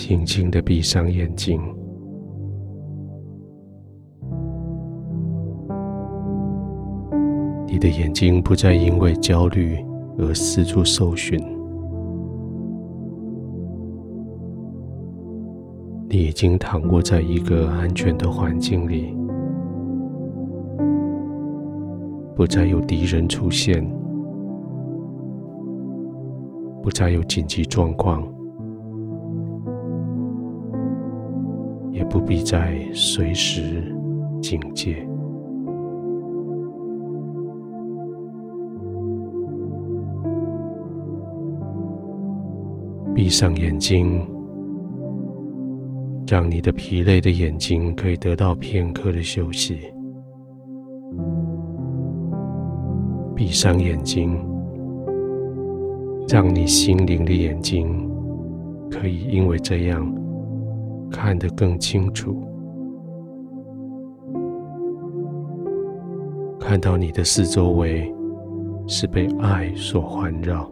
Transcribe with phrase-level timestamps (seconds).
[0.00, 1.60] 轻轻的闭上眼睛。
[7.66, 9.84] 你的眼睛不再因为焦虑
[10.16, 11.36] 而四处搜寻。
[16.08, 19.12] 你已经躺卧在一个安全的环境里，
[22.36, 23.84] 不再有敌人出现，
[26.84, 28.22] 不再有紧急状况。
[31.98, 33.92] 也不必再随时
[34.40, 35.04] 警戒。
[43.12, 44.24] 闭上眼睛，
[46.24, 49.92] 让你的疲累的眼睛可以得到片刻的休息。
[53.34, 54.38] 闭上眼睛，
[56.28, 58.08] 让你心灵的眼睛
[58.88, 60.17] 可以因为这样。
[61.10, 62.42] 看得更清楚，
[66.60, 68.14] 看到你的四周围
[68.86, 70.70] 是被爱所环绕，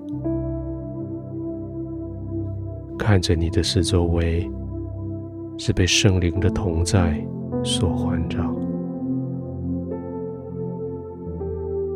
[2.98, 4.48] 看着你的四周围
[5.58, 7.18] 是被圣灵的同在
[7.64, 8.54] 所环绕，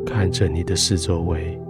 [0.04, 1.60] 看着你的四周围，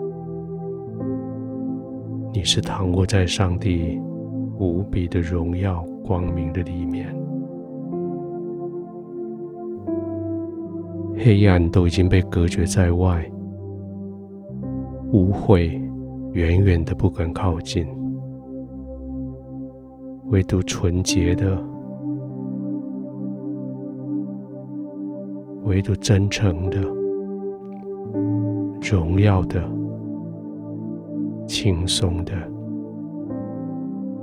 [2.32, 4.00] 你是躺卧在上帝
[4.58, 5.84] 无比的荣耀。
[6.04, 7.14] 光明的里面，
[11.16, 13.24] 黑暗都已经被隔绝在外，
[15.12, 15.80] 污秽
[16.32, 17.86] 远远的不敢靠近，
[20.30, 21.62] 唯独纯洁的，
[25.64, 26.80] 唯独真诚的，
[28.80, 29.62] 荣耀的，
[31.46, 32.59] 轻松的。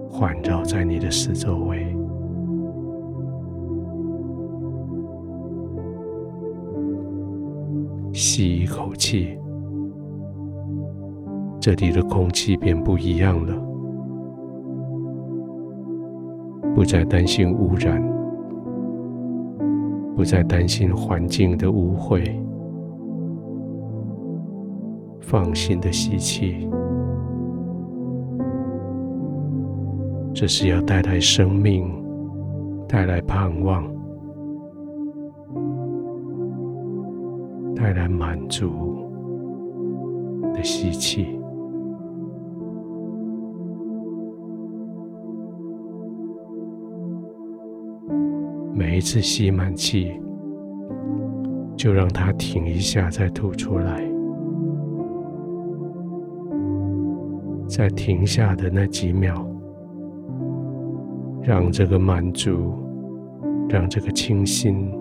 [0.09, 1.95] 环绕在你的四周围，
[8.13, 9.37] 吸一口气，
[11.59, 13.53] 这里的空气变不一样了，
[16.73, 18.01] 不再担心污染，
[20.15, 22.23] 不再担心环境的污秽，
[25.19, 26.67] 放心的吸气。
[30.39, 31.91] 这是要带来生命，
[32.87, 33.83] 带来盼望，
[37.75, 38.99] 带来满足
[40.53, 41.39] 的吸气。
[48.75, 50.21] 每一次吸满气，
[51.75, 54.07] 就让它停一下，再吐出来。
[57.67, 59.43] 在停下的那几秒。
[61.47, 62.73] 让这个满足，
[63.69, 64.91] 让这个清新，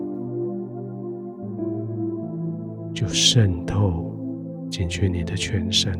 [2.93, 4.15] 就渗透
[4.69, 5.91] 进去你的全身。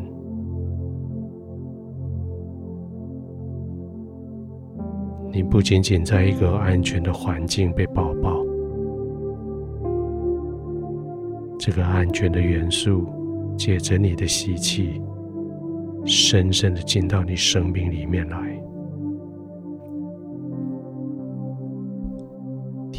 [5.34, 8.41] 你不仅仅在一个安全的环境被抱抱，
[11.59, 13.06] 这个安全的元素
[13.58, 15.02] 借着你的吸气，
[16.06, 18.58] 深深的进到你生命里面来。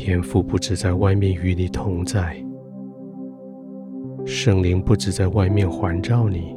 [0.09, 2.35] 天父不只在外面与你同在，
[4.25, 6.57] 圣灵不只在外面环绕你，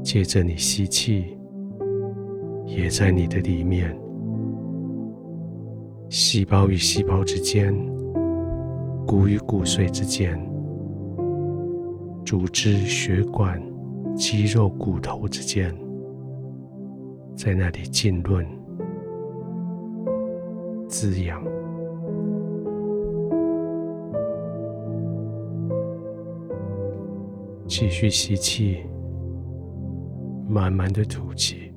[0.00, 1.36] 借着你吸气，
[2.64, 3.98] 也在你的里面，
[6.08, 7.74] 细胞与细胞之间，
[9.04, 10.40] 骨与骨髓之间，
[12.24, 13.60] 组织、血管、
[14.14, 15.74] 肌肉、骨头之间，
[17.34, 18.46] 在那里浸润。
[20.96, 21.42] 滋养，
[27.66, 28.78] 继续吸气，
[30.48, 31.72] 慢慢的吐气。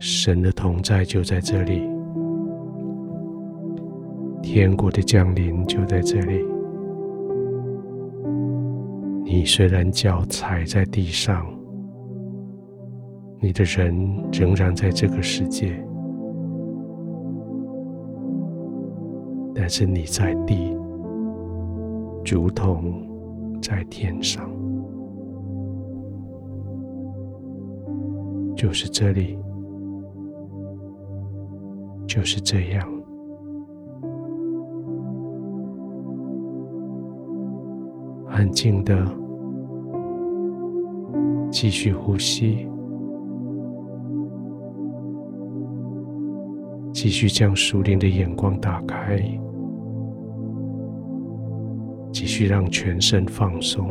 [0.00, 1.86] 神的同在就在这里，
[4.42, 6.51] 天国的降临就在这里。
[9.34, 11.46] 你虽然脚踩在地上，
[13.40, 13.96] 你的人
[14.30, 15.82] 仍然在这个世界，
[19.54, 20.76] 但是你在地，
[22.30, 23.08] 如同
[23.62, 24.50] 在天上，
[28.54, 29.38] 就是这里，
[32.06, 32.86] 就是这样。
[38.28, 39.06] 安静的
[41.52, 42.66] 继续呼吸，
[46.94, 49.20] 继续将属灵的眼光打开，
[52.10, 53.90] 继续让全身放松。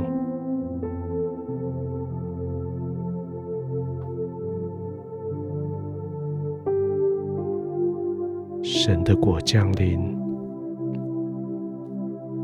[8.64, 10.18] 神的果降临，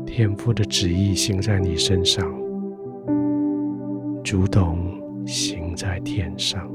[0.06, 2.24] 天父的旨意行在你身上，
[4.24, 4.97] 如同
[5.28, 6.66] 行在天上。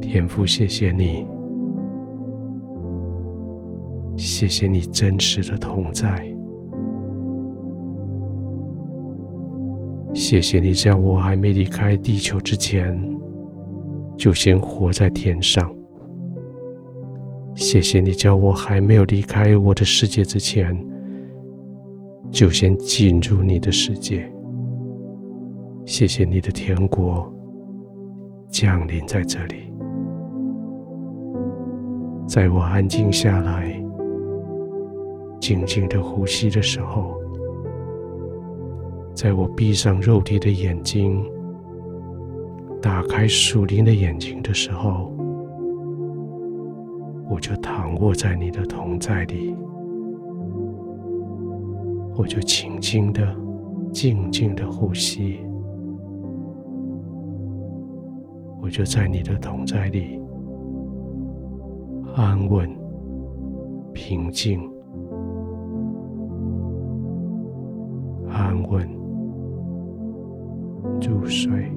[0.00, 1.24] 天父，谢谢你，
[4.16, 6.26] 谢谢你真实的同在。
[10.12, 13.00] 谢谢你，在我还没离开地球之前，
[14.16, 15.72] 就先活在天上。
[17.54, 20.76] 谢谢你，叫我还没有离开我的世界之前，
[22.34, 24.28] 就先进入你的世界。
[25.86, 27.32] 谢谢你的天国
[28.48, 29.72] 降临在这里，
[32.26, 33.80] 在我安静下来、
[35.40, 37.14] 静静的呼吸的时候。
[39.14, 41.24] 在我闭上肉体的眼睛，
[42.82, 45.12] 打开属灵的眼睛的时候，
[47.30, 49.54] 我就躺卧在你的同在里，
[52.16, 53.34] 我就轻轻的、
[53.92, 55.40] 静静的呼吸，
[58.62, 60.20] 我就在你的同在里
[62.14, 62.70] 安稳、
[63.92, 64.60] 平静、
[68.28, 68.88] 安稳。
[71.00, 71.70] 入睡。